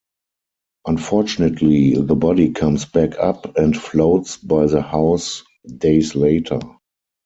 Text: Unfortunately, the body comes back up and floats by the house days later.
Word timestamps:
Unfortunately, 0.87 1.93
the 1.93 2.15
body 2.15 2.49
comes 2.49 2.85
back 2.85 3.19
up 3.19 3.55
and 3.55 3.77
floats 3.77 4.35
by 4.37 4.65
the 4.65 4.81
house 4.81 5.43
days 5.77 6.15
later. 6.15 6.57